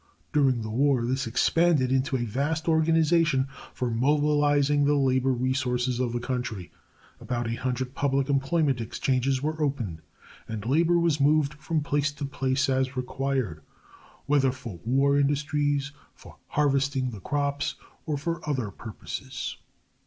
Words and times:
During 0.33 0.63
the 0.63 0.71
war 0.71 1.05
this 1.05 1.27
expanded 1.27 1.91
into 1.91 2.17
a 2.17 2.25
vast 2.25 2.67
organization 2.67 3.47
for 3.71 3.91
mobilizing 3.91 4.83
the 4.85 4.95
labor 4.95 5.31
resources 5.31 5.99
of 5.99 6.11
the 6.11 6.19
country. 6.19 6.71
About 7.19 7.47
eight 7.47 7.59
hundred 7.59 7.93
public 7.93 8.27
employment 8.27 8.81
exchanges 8.81 9.43
were 9.43 9.61
opened, 9.61 10.01
and 10.47 10.65
labor 10.65 10.97
was 10.97 11.19
moved 11.21 11.53
from 11.53 11.81
place 11.81 12.11
to 12.13 12.25
place 12.25 12.67
as 12.67 12.97
required, 12.97 13.61
whether 14.25 14.51
for 14.51 14.79
war 14.83 15.19
industries, 15.19 15.91
for 16.15 16.37
harvesting 16.47 17.11
the 17.11 17.21
crops, 17.21 17.75
or 18.07 18.17
for 18.17 18.41
other 18.49 18.71
purposes. 18.71 19.57